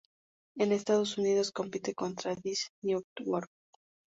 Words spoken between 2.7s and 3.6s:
Network.